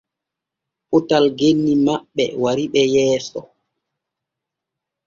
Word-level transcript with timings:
Potal 0.89 1.25
genni 1.39 1.73
maɓɓe 1.85 2.23
wariɓe 2.41 2.81
yeeso. 2.93 3.39